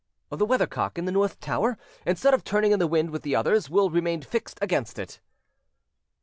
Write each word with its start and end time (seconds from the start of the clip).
"The 0.31 0.47
weathercock 0.47 0.97
in 0.97 1.05
the 1.05 1.11
north 1.11 1.39
tower, 1.39 1.77
instead 2.07 2.33
of 2.33 2.43
turning 2.43 2.71
in 2.71 2.79
the 2.79 2.87
wind 2.87 3.11
with 3.11 3.21
the 3.21 3.35
others, 3.35 3.69
will 3.69 3.91
remain 3.91 4.23
fixed 4.23 4.57
against 4.59 4.97
it." 4.97 5.19